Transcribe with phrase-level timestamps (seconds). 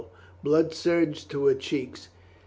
[0.41, 2.07] Blood surged to her cheeks.